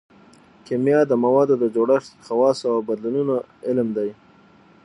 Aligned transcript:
کیمیا 0.65 0.99
د 1.07 1.11
موادو 1.23 1.55
د 1.59 1.65
جوړښت 1.75 2.11
خواصو 2.25 2.67
او 2.73 2.79
بدلونونو 2.89 3.35
علم 3.67 3.87
دی 3.97 4.09